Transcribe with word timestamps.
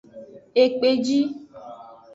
Ekpeji. 0.63 1.19